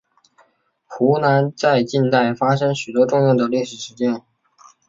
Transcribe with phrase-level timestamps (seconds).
[0.87, 4.23] 湖南在近代发生许多重要的历史事件。